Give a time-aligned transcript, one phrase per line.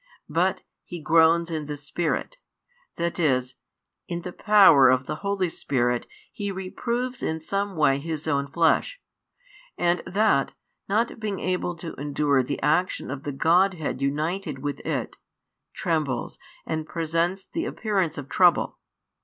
[0.31, 2.37] But He groans in the spirit,
[2.95, 3.53] that is,
[4.07, 8.99] in the power of the Holy Spirit He reproves in some way His Own Flesh:
[9.77, 10.53] and That,
[10.89, 15.17] not being able to endure the action of the Godhead united with It,
[15.71, 18.79] trembles and presents the appearance of trouble.